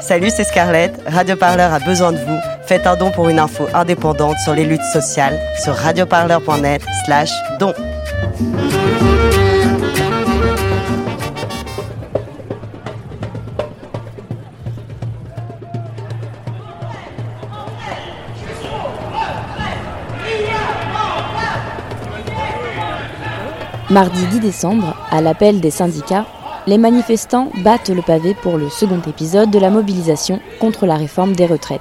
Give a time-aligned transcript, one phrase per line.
[0.00, 0.92] Salut, c'est Scarlett.
[1.06, 2.38] Radio Parleur a besoin de vous.
[2.66, 7.72] Faites un don pour une info indépendante sur les luttes sociales sur radioparleur.net slash don.
[23.90, 26.26] Mardi 10 décembre, à l'appel des syndicats,
[26.66, 31.34] les manifestants battent le pavé pour le second épisode de la mobilisation contre la réforme
[31.34, 31.80] des retraites.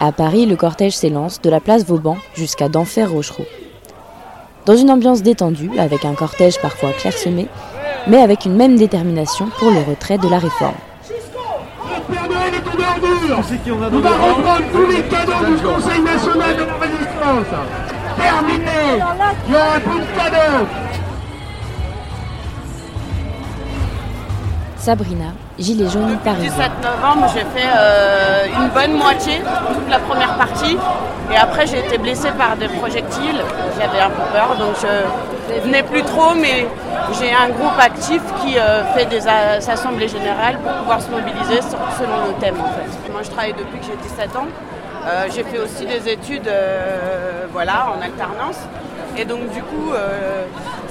[0.00, 3.44] À Paris, le cortège s'élance de la place Vauban jusqu'à d'Enfer Rochereau.
[4.64, 7.48] Dans une ambiance détendue, avec un cortège parfois clairsemé,
[8.06, 10.74] mais avec une même détermination pour le retrait de la réforme.
[18.16, 18.70] Terminé.
[24.80, 25.26] Sabrina,
[25.58, 26.52] gilet jaune Depuis le parisien.
[26.52, 29.42] 17 novembre, j'ai fait euh, une bonne moitié,
[29.74, 30.74] toute la première partie.
[31.30, 33.42] Et après, j'ai été blessée par des projectiles.
[33.78, 36.34] J'avais un peu peur, donc je venais plus trop.
[36.34, 36.66] Mais
[37.20, 42.28] j'ai un groupe actif qui euh, fait des assemblées générales pour pouvoir se mobiliser selon
[42.28, 42.56] le thème.
[42.58, 43.12] En fait.
[43.12, 44.46] Moi, je travaille depuis que j'ai 17 ans.
[45.06, 46.50] Euh, j'ai fait aussi des études
[47.52, 48.60] voilà, en alternance.
[49.18, 49.92] Et donc du coup,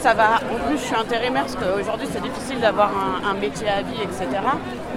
[0.02, 0.40] ça va.
[0.54, 2.90] En plus, je suis intérimaire parce qu'aujourd'hui, c'est difficile d'avoir
[3.30, 4.26] un, métier à vie, etc.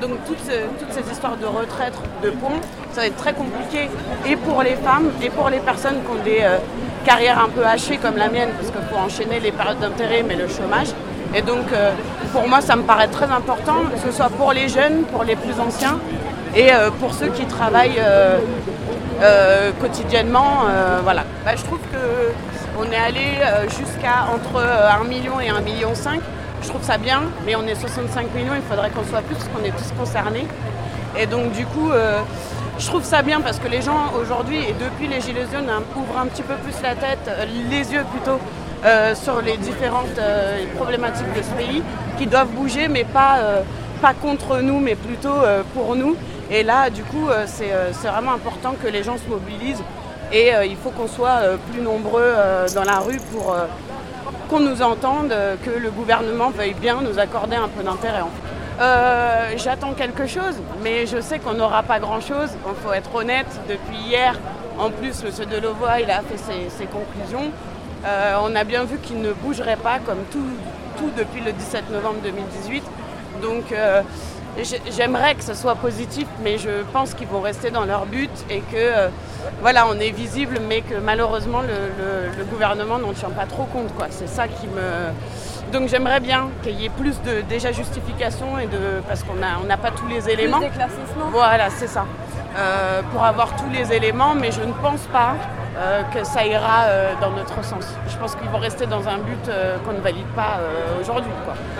[0.01, 2.59] Donc toutes, ce- toutes ces histoires de retraite, de pont,
[2.93, 3.89] ça va être très compliqué
[4.27, 6.59] et pour les femmes et pour les personnes qui ont des euh,
[7.05, 10.37] carrières un peu hachées comme la mienne, parce qu'il faut enchaîner les périodes d'intérim et
[10.37, 10.89] le chômage.
[11.35, 11.93] Et donc, euh,
[12.33, 15.37] pour moi, ça me paraît très important, que ce soit pour les jeunes, pour les
[15.37, 15.99] plus anciens
[16.55, 18.01] et euh, pour ceux qui travaillent
[19.23, 20.67] euh, quotidiennement.
[20.69, 21.25] euh, voilà.
[21.45, 22.33] Bah, je trouve que
[22.79, 26.21] on est allé euh, jusqu'à entre euh, 1 million et 1 million 5.
[26.63, 29.49] Je trouve ça bien, mais on est 65 millions, il faudrait qu'on soit plus parce
[29.49, 30.47] qu'on est tous concernés.
[31.19, 31.91] Et donc du coup,
[32.79, 35.83] je trouve ça bien parce que les gens aujourd'hui et depuis les Gilets jaunes hein,
[35.97, 37.29] ouvrent un petit peu plus la tête,
[37.69, 38.39] les yeux plutôt,
[39.15, 40.21] sur les différentes
[40.77, 41.83] problématiques de ce pays
[42.17, 43.41] qui doivent bouger, mais pas,
[44.01, 45.35] pas contre nous, mais plutôt
[45.75, 46.17] pour nous.
[46.53, 49.83] Et là, du coup, euh, c'est euh, c'est vraiment important que les gens se mobilisent
[50.31, 51.41] et euh, il faut qu'on soit
[51.71, 52.35] plus nombreux
[52.75, 53.57] dans la rue pour
[54.49, 58.23] qu'on nous entende, que le gouvernement veuille bien nous accorder un peu d'intérêt.
[59.57, 62.51] J'attends quelque chose, mais je sais qu'on n'aura pas grand-chose.
[62.67, 64.39] Il faut être honnête, depuis hier,
[64.79, 65.47] en plus, M.
[65.51, 67.51] Delevoye il a fait ses, conclusions.
[68.43, 72.83] On a bien vu qu'il ne bougerait pas comme tout, depuis le 17 novembre 2018.
[73.43, 73.75] Donc
[74.97, 78.61] j'aimerais que ce soit positif, mais je pense qu'ils vont rester dans leur but et
[78.61, 79.09] que euh,
[79.61, 83.65] voilà, on est visible, mais que malheureusement le, le- le gouvernement n'en tient pas trop
[83.65, 83.95] compte.
[83.97, 84.07] quoi.
[84.11, 85.11] C'est ça qui me.
[85.73, 89.59] Donc j'aimerais bien qu'il y ait plus de déjà justification et de parce qu'on a
[89.63, 90.61] on n'a pas tous les éléments.
[91.31, 92.05] Voilà, c'est ça.
[92.59, 95.35] Euh, pour avoir tous les éléments, mais je ne pense pas
[95.75, 97.97] euh, que ça ira euh, dans notre sens.
[98.07, 100.61] Je pense qu'ils vont rester dans un but euh, qu'on ne valide pas
[101.01, 101.31] aujourd'hui.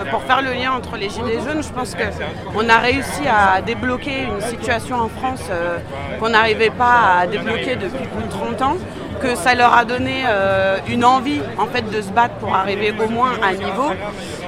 [0.09, 4.23] pour faire le lien entre les Gilets jaunes, je pense qu'on a réussi à débloquer
[4.23, 5.43] une situation en France
[6.19, 8.77] qu'on n'arrivait pas à débloquer depuis plus de 30 ans
[9.21, 10.23] que ça leur a donné
[10.87, 13.91] une envie en fait de se battre pour arriver au moins à un niveau.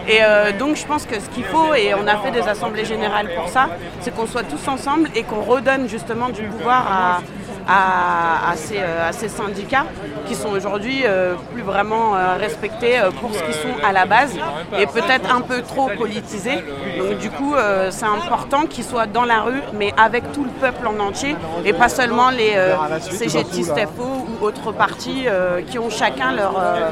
[0.08, 0.20] Et
[0.58, 3.48] donc je pense que ce qu'il faut, et on a fait des assemblées générales pour
[3.50, 3.70] ça,
[4.02, 7.22] c'est qu'on soit tous ensemble et qu'on redonne justement du pouvoir à,
[7.68, 9.86] à- à ces, euh, à ces syndicats
[10.28, 14.36] qui sont aujourd'hui euh, plus vraiment euh, respectés pour ce qu'ils sont à la base
[14.78, 16.64] et peut-être un peu trop politisés.
[17.00, 17.56] Donc du coup
[17.90, 21.74] c'est important qu'ils soient dans la rue mais avec tout le peuple en entier et
[21.74, 22.53] pas seulement les
[23.00, 24.03] CGTistes FO
[24.42, 25.26] ou autres partis
[25.68, 26.90] qui ont chacun leur, euh,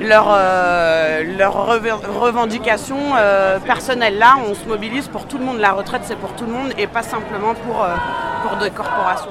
[0.00, 4.18] leur, euh, leur rev- revendication euh, personnelle.
[4.18, 5.58] Là, on se mobilise pour tout le monde.
[5.58, 7.86] La retraite, c'est pour tout le monde et pas simplement pour
[8.58, 9.30] des corporations.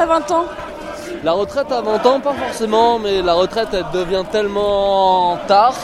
[0.00, 0.44] à 20 ans?
[1.24, 5.74] La retraite à 20 ans, pas forcément, mais la retraite elle devient tellement tard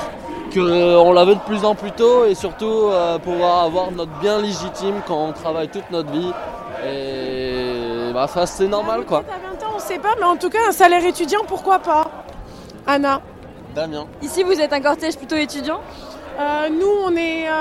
[0.55, 4.39] qu'on la veut de plus en plus tôt et surtout euh, pouvoir avoir notre bien
[4.41, 6.33] légitime quand on travaille toute notre vie.
[6.87, 9.19] Et bah, ça, c'est normal quoi.
[9.19, 9.23] À
[9.61, 12.05] 20 ans, on sait pas, mais en tout cas, un salaire étudiant, pourquoi pas?
[12.87, 13.21] Anna?
[13.75, 14.07] Damien.
[14.23, 15.81] Ici, vous êtes un cortège plutôt étudiant?
[16.39, 17.53] Euh, nous, on est, euh,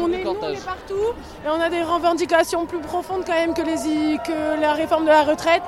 [0.00, 0.58] on, tous est, les nous, on cortèges.
[0.58, 1.14] est partout
[1.44, 5.04] et on a des revendications plus profondes quand même que, les, i- que la réforme
[5.04, 5.62] de la retraite.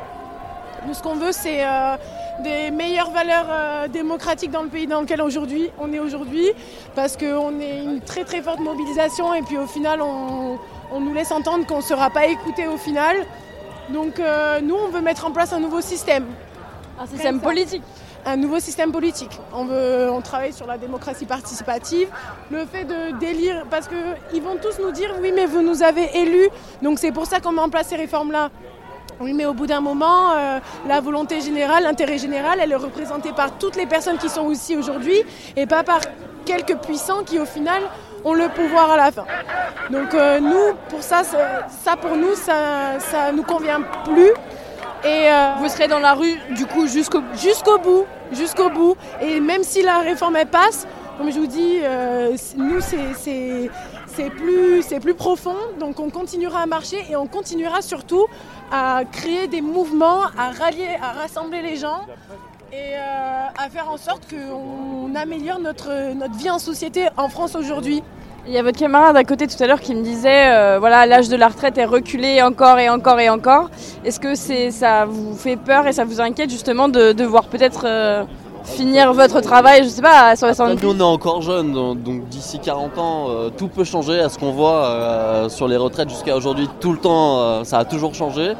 [0.86, 1.96] Nous, ce qu'on veut, c'est euh,
[2.42, 6.48] des meilleures valeurs euh, démocratiques dans le pays dans lequel aujourd'hui on est aujourd'hui,
[6.96, 10.58] parce qu'on est une très très forte mobilisation et puis au final, on,
[10.90, 13.16] on nous laisse entendre qu'on ne sera pas écouté au final.
[13.90, 16.26] Donc euh, nous, on veut mettre en place un nouveau système
[17.00, 17.82] Un système politique.
[18.26, 19.38] un nouveau système politique.
[19.52, 22.08] On, veut, on travaille sur la démocratie participative,
[22.50, 26.08] le fait de délire, parce qu'ils vont tous nous dire oui mais vous nous avez
[26.16, 26.48] élus,
[26.82, 28.50] donc c'est pour ça qu'on met en place ces réformes-là.
[29.20, 33.32] Oui mais au bout d'un moment, euh, la volonté générale, l'intérêt général, elle est représentée
[33.32, 35.22] par toutes les personnes qui sont ici aujourd'hui
[35.56, 36.00] et pas par
[36.44, 37.82] quelques puissants qui au final
[38.24, 39.24] ont le pouvoir à la fin.
[39.90, 44.30] Donc euh, nous, pour ça, ça, pour nous, ça, ça nous convient plus.
[45.04, 47.20] Et euh, Vous serez dans la rue, du coup, jusqu'au
[47.78, 48.96] bout, jusqu'au bout.
[49.20, 50.86] Et même si la réforme elle passe,
[51.18, 51.78] comme je vous dis,
[52.56, 53.70] nous c'est-
[54.14, 58.26] c'est plus, profond, donc on continuera à marcher et on continuera surtout
[58.70, 62.02] à créer des mouvements, à rallier, à rassembler les gens
[62.72, 65.90] et euh, à faire en sorte qu'on améliore notre,
[66.38, 68.02] vie en société en France aujourd'hui.
[68.46, 71.06] Il y a votre camarade à côté tout à l'heure qui me disait, euh, voilà,
[71.06, 73.70] l'âge de la retraite est reculé encore et encore et encore.
[74.04, 77.84] Est-ce que ça vous fait peur et ça vous inquiète justement de, de voir peut-être
[77.86, 78.24] euh,
[78.64, 82.28] finir votre travail, je sais pas, à 70 Nous on est encore jeunes, donc, donc
[82.28, 84.20] d'ici 40 ans, euh, tout peut changer.
[84.20, 87.78] À ce qu'on voit euh, sur les retraites jusqu'à aujourd'hui, tout le temps, euh, ça
[87.78, 88.52] a toujours changé.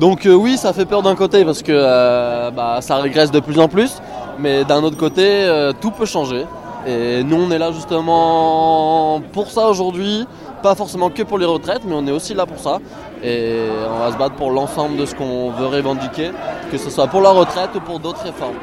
[0.00, 3.68] Donc oui, ça fait peur d'un côté parce que bah, ça régresse de plus en
[3.68, 3.98] plus,
[4.40, 5.48] mais d'un autre côté,
[5.80, 6.46] tout peut changer.
[6.84, 10.26] Et nous, on est là justement pour ça aujourd'hui,
[10.64, 12.78] pas forcément que pour les retraites, mais on est aussi là pour ça.
[13.22, 16.32] Et on va se battre pour l'ensemble de ce qu'on veut revendiquer,
[16.72, 18.56] que ce soit pour la retraite ou pour d'autres réformes.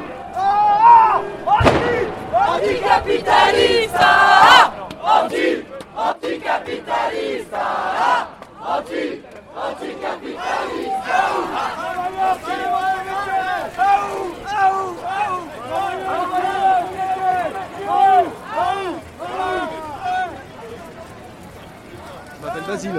[22.34, 22.90] Je m'appelle Basile.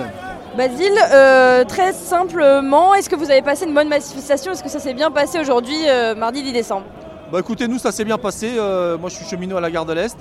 [0.56, 4.52] Basile, euh, très simplement, est-ce que vous avez passé une bonne manifestation?
[4.52, 6.86] Est-ce que ça s'est bien passé aujourd'hui, euh, mardi 10 décembre?
[7.34, 8.52] Bah écoutez, nous ça s'est bien passé.
[8.60, 10.16] Euh, moi je suis cheminot à la gare de l'Est.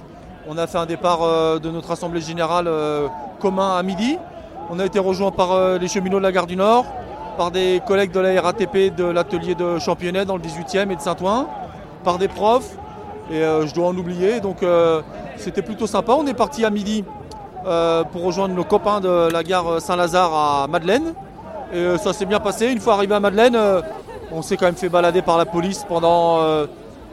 [0.49, 3.07] On a fait un départ euh, de notre assemblée générale euh,
[3.39, 4.17] commun à midi.
[4.71, 6.87] On a été rejoint par les cheminots de la gare du Nord,
[7.37, 11.03] par des collègues de la RATP de l'atelier de Championnet dans le 18e et de
[11.03, 11.49] Saint-Ouen,
[12.03, 12.79] par des profs.
[13.31, 14.41] Et je dois en oublier.
[14.41, 14.65] Donc
[15.37, 16.15] c'était plutôt sympa.
[16.15, 17.05] On est parti à midi
[17.63, 21.13] pour rejoindre nos copains de la gare Saint-Lazare à Madeleine.
[21.75, 22.69] Et ça s'est bien passé.
[22.69, 23.59] Une fois arrivé à Madeleine,
[24.31, 26.39] on s'est quand même fait balader par la police pendant,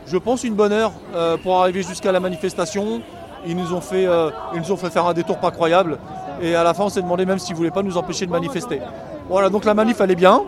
[0.09, 3.01] je pense, une bonne heure euh, pour arriver jusqu'à la manifestation.
[3.45, 5.97] Ils nous, ont fait, euh, ils faire un détour pas croyable.
[6.41, 8.31] Et à la fin, on s'est demandé même s'ils ne voulaient pas nous empêcher de
[8.31, 8.81] manifester.
[9.29, 10.41] Voilà, donc la manif, elle est bien.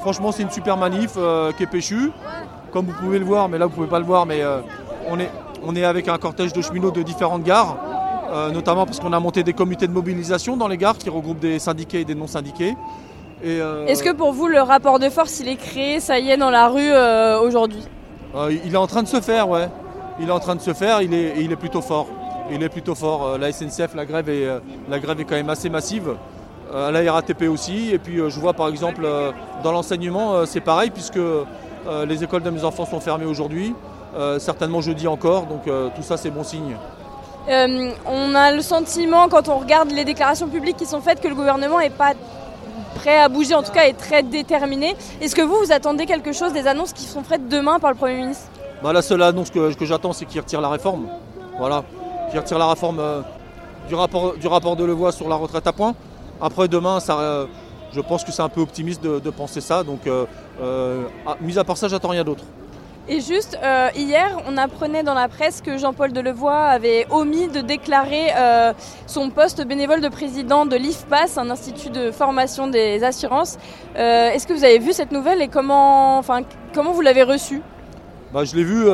[0.00, 2.10] Franchement, c'est une super manif euh, qui est péchue.
[2.72, 4.42] Comme vous pouvez le voir, mais là, vous ne pouvez pas le voir, mais
[5.08, 7.76] on, est, avec un cortège de cheminots de différentes gares.
[8.52, 11.60] notamment parce qu'on a monté des comités de mobilisation dans les gares qui regroupent des
[11.60, 12.74] syndiqués et des non-syndiqués.
[13.44, 16.50] Est-ce que pour vous, le rapport de force, il est créé, ça y est, dans
[16.50, 16.92] la rue
[17.46, 17.84] aujourd'hui?
[18.34, 19.68] Euh, il est en train de se faire, ouais.
[20.18, 22.06] Il est en train de se faire, il est, il est plutôt fort.
[22.50, 23.26] Il est plutôt fort.
[23.26, 26.14] Euh, La SNCF, la grève est, euh, la grève est quand même assez massive.
[26.72, 27.90] La RATP aussi.
[27.92, 29.06] Et puis je vois par exemple
[29.62, 31.20] dans l'enseignement, c'est pareil puisque
[32.08, 33.76] les écoles de mes enfants sont fermées aujourd'hui.
[34.38, 35.46] Certainement jeudi encore.
[35.46, 36.74] Donc tout ça c'est bon signe.
[37.46, 41.36] On a le sentiment, quand on regarde les déclarations publiques qui sont faites, que le
[41.36, 42.14] gouvernement n'est pas
[42.94, 44.96] prêt à bouger, en tout cas est très déterminé.
[45.20, 47.96] Est-ce que vous, vous attendez quelque chose des annonces qui seront faites demain par le
[47.96, 48.44] Premier ministre?
[48.82, 51.08] Bah, la seule annonce que, j'attends, c'est qu'il retire la réforme.
[51.58, 51.84] Voilà,
[52.30, 53.20] qu'il retire la réforme euh,
[53.88, 55.94] du, rapport, du rapport de Levoix sur la retraite à points.
[56.40, 57.46] Après, demain, ça, euh,
[57.92, 59.84] je pense que c'est un peu optimiste de, penser ça.
[59.84, 60.26] Donc, euh,
[61.26, 62.44] ah, mis à part ça, j'attends rien d'autre.
[63.06, 67.60] Et juste, euh, hier, on apprenait dans la presse que Jean-Paul Delevoye avait omis de
[67.60, 68.72] déclarer euh,
[69.06, 73.58] son poste bénévole de président de l'IFPAS, un institut de formation des assurances.
[73.98, 76.40] Euh, Est-ce que vous avez vu cette nouvelle et comment, enfin,
[76.74, 77.60] comment vous l'avez reçue?
[78.32, 78.86] Bah, je l'ai vu.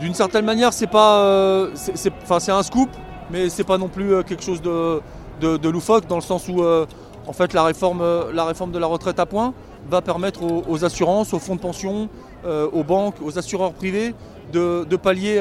[0.00, 2.88] D'une certaine manière, c'est pas, c'est- un scoop,
[3.30, 7.52] mais c'est pas non plus quelque chose de, loufoque dans le sens où, en fait,
[7.52, 9.54] la réforme, la réforme de la retraite à points
[9.88, 12.08] va permettre aux assurances, aux fonds de pension,
[12.44, 14.14] euh, aux banques, aux assureurs privés
[14.52, 15.40] de, pallier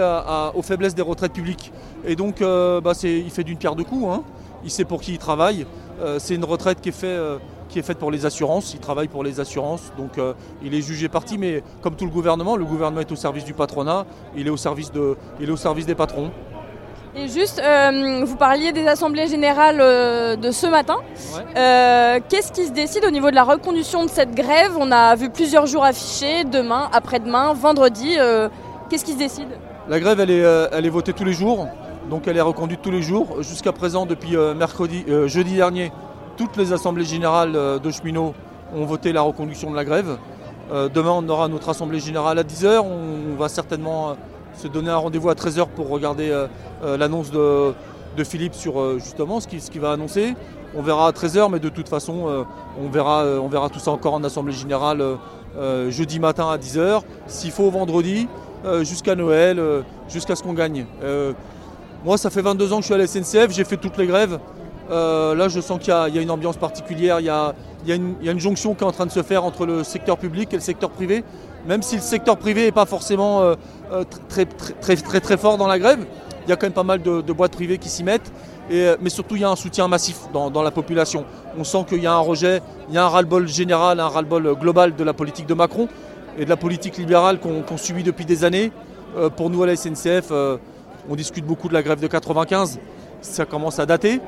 [0.54, 1.72] aux faiblesses des retraites publiques.
[2.06, 4.06] Et donc, euh, bah, il fait d'une pierre deux coups.
[4.08, 4.24] hein.
[4.64, 5.66] Il sait pour qui il travaille.
[6.02, 8.74] Euh, c'est une retraite qui est faite pour les assurances.
[8.74, 10.20] Il travaille pour les assurances, donc
[10.64, 13.54] il est jugé parti, mais comme tout le gouvernement, le gouvernement est au service du
[13.54, 16.32] patronat, il est au service des patrons.
[17.16, 20.98] Et juste, euh, vous parliez des assemblées générales euh, de ce matin.
[21.36, 21.44] Ouais.
[21.58, 24.74] Euh, Qu'est-ce qui se décide au niveau de la reconduction de cette grève?
[24.80, 28.18] On a vu plusieurs jours affichés, demain, après-demain, vendredi.
[28.90, 29.48] Qu'est-ce qui se décide?
[29.88, 31.68] La grève, elle est, elle est votée tous les jours,
[32.10, 33.42] donc elle est reconduite tous les jours.
[33.42, 35.92] Jusqu'à présent, depuis mercredi, jeudi dernier,
[36.38, 38.36] toutes les assemblées générales de cheminots
[38.76, 40.18] ont voté la reconduction de la grève.
[40.72, 42.82] Demain, on aura notre assemblée générale à 10h.
[42.82, 44.16] On va certainement
[44.60, 46.48] se donner un rendez-vous à 13h pour regarder euh,
[46.84, 47.74] euh, l'annonce de,
[48.26, 50.36] Philippe sur euh, justement ce qu'il va annoncer.
[50.76, 52.46] On verra à 13h, mais de toute façon,
[52.80, 55.04] on, verra, on verra tout ça encore en assemblée générale
[55.90, 57.02] jeudi matin à 10h.
[57.26, 58.28] S'il faut vendredi,
[58.82, 59.60] jusqu'à Noël,
[60.08, 60.86] jusqu'à ce qu'on gagne.
[62.06, 64.06] Moi, ça fait 22 ans que je suis à la SNCF, j'ai fait toutes les
[64.06, 64.38] grèves.
[64.92, 67.56] Là, je sens qu'il y, a- une ambiance particulière, il y a
[67.96, 70.62] une jonction qui est en train de se faire entre le secteur public et le
[70.62, 71.24] secteur privé.
[71.68, 73.56] Même si le secteur privé n'est pas forcément euh,
[73.92, 76.06] euh, très, très, très, très, fort dans la grève,
[76.46, 78.32] il y a quand même pas mal de, boîtes privées qui s'y mettent.
[78.70, 81.26] Et, euh, mais surtout, il y a un soutien massif dans, la population.
[81.58, 84.56] On sent qu'il y a un rejet, il y a un ras-le-bol général, un ras-le-bol
[84.60, 85.88] global de la politique de Macron
[86.38, 88.72] et de la politique libérale qu'on subit depuis des années.
[89.36, 92.80] Pour nous à la SNCF, on discute beaucoup de la grève de 95.
[93.22, 94.22] Ça commence à dater.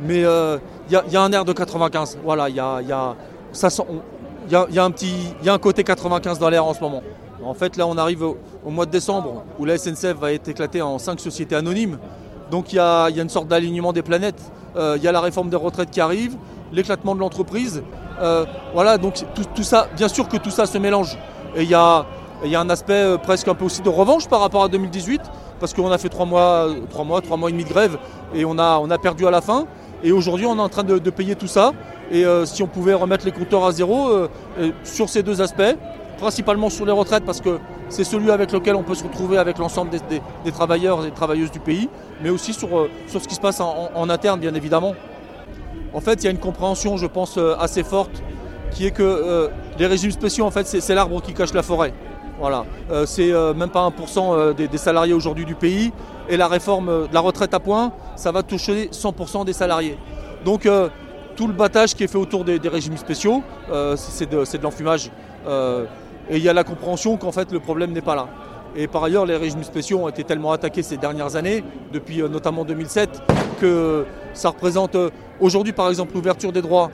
[0.00, 2.18] Mais il y, a- un air de 95.
[2.24, 3.14] Voilà, il y a, y a-
[3.52, 3.86] ça sent-
[4.46, 7.02] il y a- un petit, y a un côté 95 dans l'air en ce moment.
[7.44, 8.36] En fait, là, on arrive au,
[8.70, 11.98] mois de décembre où la SNCF va être éclatée en cinq sociétés anonymes.
[12.50, 14.40] Donc il y a, une sorte d'alignement des planètes.
[14.76, 16.36] Euh, il y a la réforme des retraites qui arrive,
[16.72, 17.82] l'éclatement de l'entreprise.
[18.20, 19.24] Euh, voilà, donc
[19.54, 21.16] tout, ça, bien sûr que tout ça se mélange.
[21.56, 22.06] Et il y a,
[22.42, 25.20] un aspect euh, presque un peu aussi de revanche par rapport à 2018,
[25.60, 27.98] parce qu'on a fait trois mois, trois mois, trois mois et demi de grève,
[28.34, 29.66] et on a, on a perdu à la fin.
[30.02, 31.72] Et aujourd'hui, on est en train de payer tout ça.
[32.10, 34.28] Et euh, si on pouvait remettre les compteurs à zéro euh,
[34.84, 35.76] sur ces deux aspects,
[36.18, 37.58] principalement sur les retraites, parce que
[37.88, 41.50] c'est celui avec lequel on peut se retrouver avec l'ensemble des, travailleurs et des travailleuses
[41.50, 41.88] du pays,
[42.22, 44.94] mais aussi sur, euh, sur ce qui se passe en, interne, bien évidemment.
[45.92, 48.22] En fait, il y a une compréhension, je pense, assez forte,
[48.70, 51.94] qui est que les régimes spéciaux, en fait, c'est l'arbre qui cache la forêt.
[52.38, 55.92] Voilà, Euh, c'est même pas 1% euh, des, des salariés aujourd'hui du pays.
[56.28, 59.96] Et la réforme de la retraite à points, ça va toucher 100% des salariés.
[60.44, 60.68] Donc
[61.36, 65.10] tout le battage qui est fait autour des, des régimes spéciaux, euh, c'est de, l'enfumage.
[65.46, 65.84] Euh,
[66.28, 68.28] et il y a la compréhension qu'en fait le problème n'est pas là.
[68.74, 71.62] Et par ailleurs, les régimes spéciaux ont été tellement attaqués ces dernières années,
[71.92, 73.22] depuis euh, notamment 2007,
[73.60, 74.96] que ça représente
[75.40, 76.90] aujourd'hui par exemple l'ouverture des droits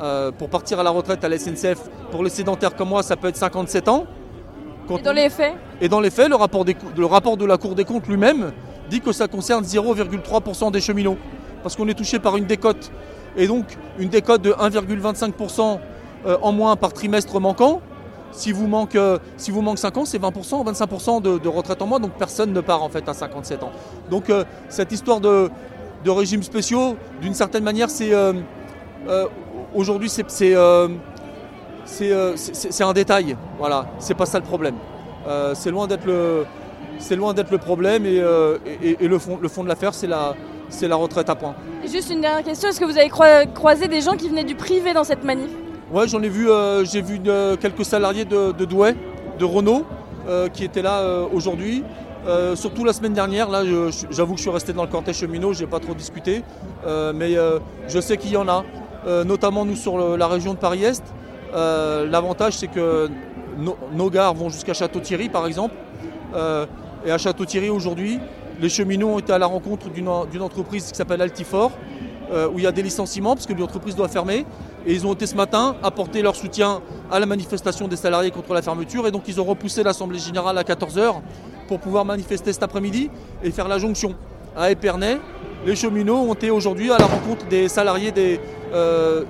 [0.00, 1.78] euh, pour partir à la retraite à la SNCF.
[2.12, 4.06] Pour les sédentaires comme moi, ça peut être 57 ans.
[4.86, 7.44] Quand Et dans les faits et dans les faits, le rapport, des le rapport de
[7.44, 8.52] la Cour des comptes lui-même
[8.88, 11.18] dit que ça concerne 0,3% des cheminots.
[11.62, 12.90] Parce qu'on est touché par une décote.
[13.36, 13.64] Et donc,
[13.98, 15.78] une décote de 1,25%
[16.26, 17.80] euh, en moins par trimestre manquant.
[18.32, 21.86] Si vous manque, euh, si vous manque 5 ans, c'est 20%, 25% de, retraite en
[21.86, 22.00] moins.
[22.00, 23.70] Donc personne ne part en fait à 57 ans.
[24.10, 25.50] Donc euh, cette histoire de,
[26.06, 28.12] régimes spéciaux, d'une certaine manière, c'est
[29.74, 30.24] aujourd'hui c'est
[31.84, 33.36] c'est, un détail.
[33.58, 34.74] Voilà, c'est pas ça le problème.
[35.54, 36.46] C'est loin d'être le,
[36.98, 38.22] c'est loin d'être le problème et,
[38.82, 40.34] et- et le, fond, le fond de l'affaire, c'est la,
[40.68, 41.54] c'est la retraite à points.
[41.84, 44.44] Et Juste une dernière question, est-ce que vous avez croi- croisé des gens qui venaient
[44.44, 45.50] du privé dans cette manif?
[45.92, 48.94] Ouais, j'en ai vu, euh, j'ai vu euh, quelques salariés de, de Douai,
[49.38, 49.84] de Renault,
[50.28, 51.82] euh, qui étaient là aujourd'hui.
[52.56, 53.62] Surtout la semaine dernière, là,
[54.10, 56.42] j'avoue que je suis resté dans le cortège cheminot, j'ai pas trop discuté,
[57.14, 57.36] mais
[57.88, 58.64] je sais qu'il y en a,
[59.24, 61.02] notamment nous sur le- la région de Paris-Est.
[61.54, 63.08] L'avantage, c'est que
[63.56, 65.74] nos, nos gares vont jusqu'à Château-Thierry, par exemple.
[67.06, 68.18] Et à Château-Thierry, aujourd'hui,
[68.60, 70.08] les cheminots ont été à la rencontre d'une
[70.42, 71.72] entreprise qui s'appelle Altifort,
[72.30, 74.44] euh, où il y a des licenciements, parce que l'entreprise doit fermer.
[74.86, 78.52] Et ils ont été ce matin apporter leur soutien à la manifestation des salariés contre
[78.52, 79.06] la fermeture.
[79.06, 81.20] Et donc ils ont repoussé l'Assemblée Générale à 14h
[81.68, 83.10] pour pouvoir manifester cet après-midi
[83.42, 84.14] et faire la jonction.
[84.56, 85.18] À Épernay,
[85.64, 88.40] les cheminots ont été aujourd'hui à la rencontre des salariés des,
[88.72, 89.24] euh,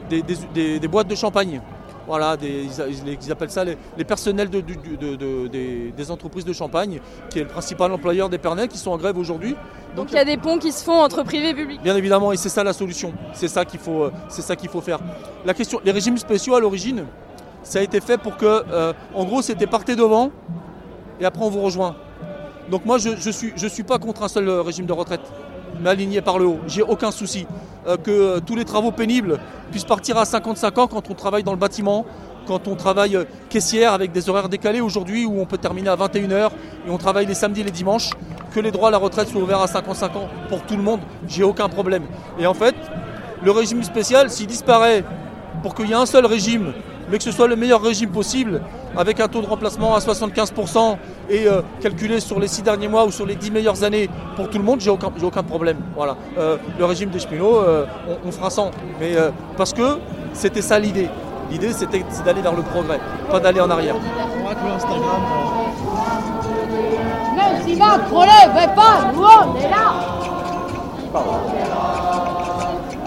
[0.91, 1.61] boîtes de champagne.
[2.09, 5.93] Voilà, des- ils, ils appellent ça les, les personnels de- du- du- de- de- des,
[5.95, 9.55] des entreprises de champagne, qui est le principal employeur d'Épernay, qui sont en grève aujourd'hui.
[9.95, 11.83] Donc il y a des ponts qui se font entre privé et public.
[11.83, 13.13] Bien évidemment, et c'est ça la solution.
[13.35, 15.01] C'est ça qu'il faut, euh, c'est ça qu'il faut faire.
[15.45, 17.05] La question, les régimes spéciaux à l'origine,
[17.63, 20.31] ça a été fait pour que, euh, en gros, c'était partez devant
[21.21, 21.95] et après on vous rejoint.
[22.71, 25.21] Donc moi, je, je suis, je suis pas contre un seul euh, régime de retraite,
[25.81, 26.61] mais aligné par le haut.
[26.67, 27.47] J'ai aucun souci
[27.87, 29.39] euh, que euh, tous les travaux pénibles
[29.71, 32.07] puissent partir à 55 ans quand on travaille dans le bâtiment,
[32.47, 35.97] quand on travaille euh, caissière avec des horaires décalés aujourd'hui où on peut terminer à
[35.97, 36.51] 21h
[36.87, 38.11] et on travaille les samedis et les dimanches,
[38.55, 41.01] que les droits à la retraite soient ouverts à 55 ans pour tout le monde,
[41.29, 42.05] j'ai aucun problème.
[42.39, 42.75] Et en fait,
[43.43, 45.05] le régime spécial, s'il disparaît
[45.63, 46.73] pour qu'il y ait un seul régime,
[47.11, 48.63] mais que ce soit le meilleur régime possible,
[48.97, 50.97] avec un taux de remplacement à 75%
[51.31, 54.49] et euh, calculé sur les six derniers mois ou sur les dix meilleures années pour
[54.49, 55.79] tout le monde, j'ai aucun, aucun problème.
[55.95, 56.17] Voilà.
[56.39, 57.85] Euh, le régime des cheminots, euh,
[58.25, 58.71] on, fera sans.
[59.01, 59.15] Mais
[59.57, 59.99] parce que
[60.33, 61.09] c'était ça l'idée.
[61.51, 63.95] L'idée, c'était d'aller vers le progrès, pas d'aller en arrière.
[67.37, 69.95] Même si Macron ne pas, nous on est là.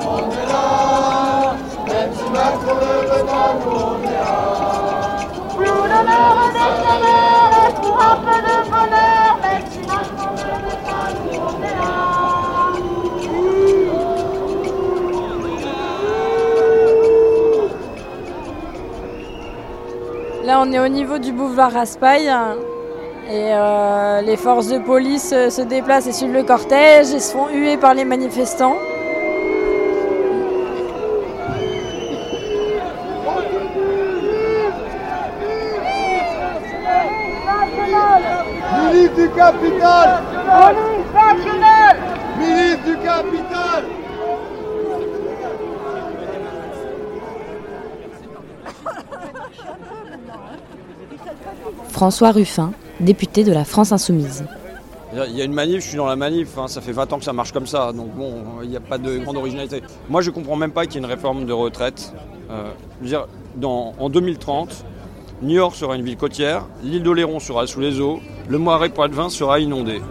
[0.03, 1.55] On est là,
[1.87, 4.20] même si veut pas, nous on est là.
[6.03, 6.61] Là.
[20.63, 22.31] On est au niveau du boulevard Raspail.
[23.29, 27.31] Et euh, les forces de police euh, se déplacent et suivent le cortège et se
[27.31, 28.75] font huer par les manifestants.
[39.59, 40.23] Du capital
[42.39, 43.83] Milice du capital
[51.89, 54.45] François Ruffin, député de la France Insoumise.
[55.13, 57.19] Il y a une manif, je suis dans la manif, hein, ça fait 20 ans
[57.19, 59.83] que ça marche comme ça, donc bon, il n'y a pas de grande originalité.
[60.09, 62.13] Moi je ne comprends même pas qu'il y ait une réforme de retraite.
[62.49, 63.27] Euh, dire,
[63.63, 64.85] en 2030,
[65.41, 69.29] New York sera une ville côtière, l'île d'Oléron sera sous les eaux, le Moiret Poitevin
[69.29, 70.01] sera inondé.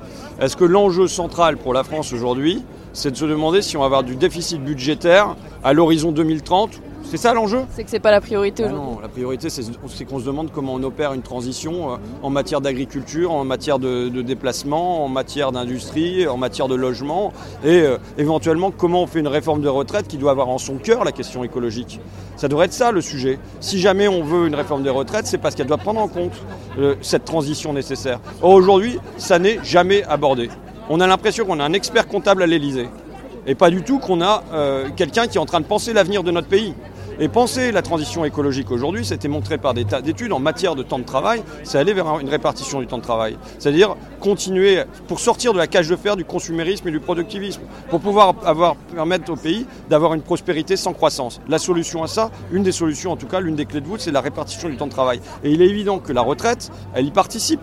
[0.40, 3.86] Est-ce que l'enjeu central pour la France aujourd'hui, c'est de se demander si on va
[3.86, 8.20] avoir du déficit budgétaire à l'horizon 2030 c'est ça l'enjeu C'est que c'est pas la
[8.20, 8.94] priorité ah aujourd'hui.
[8.94, 9.64] Non, la priorité c'est
[10.04, 14.08] qu'on se demande comment on opère une transition euh, en matière d'agriculture, en matière de,
[14.22, 17.32] déplacement, en matière d'industrie, en matière de logement
[17.64, 20.76] et euh, éventuellement comment on fait une réforme de retraite qui doit avoir en son
[20.76, 22.00] cœur la question écologique.
[22.36, 23.40] Ça devrait être ça le sujet.
[23.58, 26.40] Si jamais on veut une réforme des retraites, c'est parce qu'elle doit prendre en compte
[26.78, 28.20] euh, cette transition nécessaire.
[28.40, 30.48] Or aujourd'hui, ça n'est jamais abordé.
[30.88, 32.88] On a l'impression qu'on a un expert comptable à l'Elysée
[33.48, 34.44] et pas du tout qu'on a
[34.96, 36.74] quelqu'un qui est en train de penser l'avenir de notre pays.
[37.22, 40.82] Et penser la transition écologique aujourd'hui, c'était montré par des tas d'études en matière de
[40.82, 43.36] temps de travail, c'est aller vers une répartition du temps de travail.
[43.58, 48.00] C'est-à-dire continuer, pour sortir de la cage de fer du consumérisme et du productivisme, pour
[48.00, 51.42] pouvoir avoir, permettre au pays d'avoir une prospérité sans croissance.
[51.46, 54.00] La solution à ça, une des solutions en tout cas, l'une des clés de voûte,
[54.00, 55.20] c'est la répartition du temps de travail.
[55.44, 57.60] Et il est évident que la retraite, elle y participe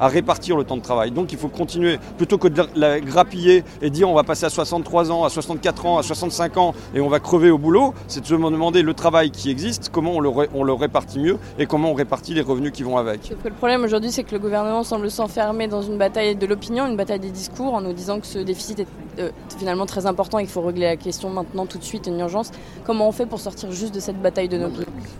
[0.00, 1.10] à répartir le temps de travail.
[1.10, 4.50] Donc il faut continuer, plutôt que de la grappiller et dire on va passer à
[4.50, 8.20] 63 ans, à 64 ans, à 65 ans et on va crever au boulot, c'est
[8.20, 11.66] de se demander le travail qui existe, comment on le, on le répartit mieux et
[11.66, 13.32] comment on répartit les revenus qui vont avec.
[13.44, 16.96] le problème aujourd'hui c'est que le gouvernement semble s'enfermer dans une bataille de l'opinion, une
[16.96, 18.86] bataille des discours en nous disant que ce déficit est
[19.18, 22.20] euh, finalement très important et qu'il faut régler la question maintenant tout de suite, une
[22.20, 22.52] urgence.
[22.84, 24.68] Comment on fait pour sortir juste de cette bataille de nos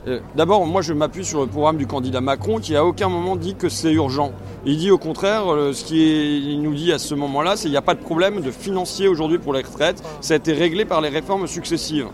[0.07, 3.35] euh, D'abord, moi je m'appuie sur le programme du candidat Macron qui à aucun moment
[3.35, 4.33] dit que c'est urgent.
[4.71, 7.79] Il dit au contraire, euh, ce qu'il nous dit à ce moment-là, c'est qu'il n'y
[7.79, 10.03] a pas de problème de financier aujourd'hui pour les retraites.
[10.21, 12.09] Ça a été réglé par les réformes successives.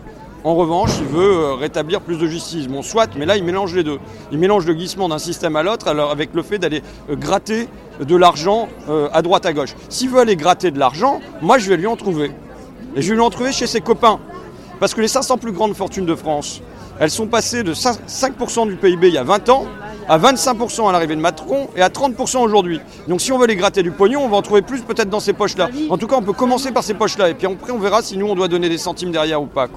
[0.45, 2.69] En revanche, il veut euh, rétablir plus de justice.
[2.69, 3.99] Bon, soit, mais là, il mélange les deux.
[4.31, 7.67] Il mélange le glissement d'un système à l'autre avec le fait d'aller euh, gratter
[7.99, 8.69] de l'argent
[9.11, 9.75] à droite à gauche.
[9.89, 12.31] S'il veut aller gratter de l'argent, moi, je vais lui en trouver.
[12.95, 14.19] Et je vais lui en trouver chez ses copains.
[14.79, 16.61] Parce que les 500 plus grandes fortunes de France,
[17.01, 19.65] elles sont passées de 5% du PIB il y a 20 ans
[20.07, 22.79] à 25% à l'arrivée de Macron et à 30% aujourd'hui.
[23.07, 25.19] Donc si on veut les gratter du pognon, on va en trouver plus peut-être dans
[25.19, 25.69] ces poches-là.
[25.89, 28.17] En tout cas, on peut commencer par ces poches-là et puis après on verra si
[28.17, 29.67] nous on doit donner des centimes derrière ou pas.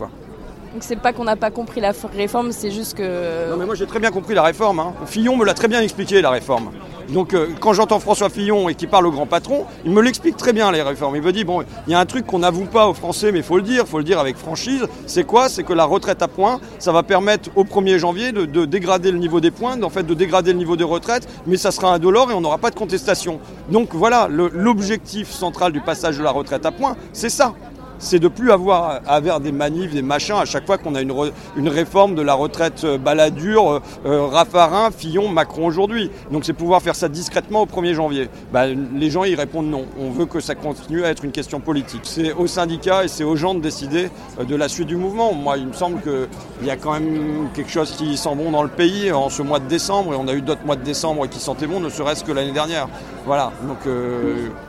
[0.73, 3.51] Donc c'est pas qu'on n'a pas compris la réforme, c'est juste que...
[3.51, 4.81] Non mais moi j'ai très bien compris la réforme.
[4.81, 4.93] Hein.
[5.07, 6.71] Fillon me l'a très bien expliqué la réforme.
[7.09, 10.37] Donc euh, quand j'entends François Fillon et qu'il parle au grand patron, il me l'explique
[10.37, 11.17] très bien les réformes.
[11.17, 13.39] Il me dit bon, il y a un truc qu'on n'avoue pas aux Français, mais
[13.39, 14.87] il faut le dire, il faut le dire avec franchise.
[15.07, 15.49] C'est quoi?
[15.49, 19.19] C'est que la retraite à points, ça va permettre au 1er janvier de, dégrader le
[19.19, 22.31] niveau des points, en fait de dégrader le niveau des retraites, mais ça sera indolore
[22.31, 23.41] et on n'aura pas de contestation.
[23.71, 27.55] Donc voilà, l'objectif central du passage de la retraite à points, c'est ça
[27.99, 31.03] c'est de plus avoir à faire des manifs, des machins à chaque fois qu'on a
[31.03, 36.11] une, réforme de la retraite euh, baladure, euh, euh, Raffarin, Fillon, Macron aujourd'hui.
[36.31, 38.29] Donc c'est pouvoir faire ça discrètement au 1er janvier.
[38.53, 39.85] Bah, les gens y répondent non.
[39.99, 42.03] On veut que ça continue à être une question politique.
[42.05, 44.11] C'est aux syndicats et c'est aux gens de décider
[44.47, 45.33] de la suite du mouvement.
[45.33, 48.63] Moi, il me semble qu'il y a quand même quelque chose qui sent bon dans
[48.63, 51.27] le pays en ce mois de décembre et on a eu d'autres mois de décembre
[51.27, 52.89] qui sentaient bon, ne serait-ce que l'année dernière.
[53.27, 53.53] Voilà.
[53.67, 53.79] Donc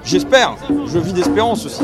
[0.03, 0.55] j'espère.
[0.85, 1.83] Je vis d'espérance aussi.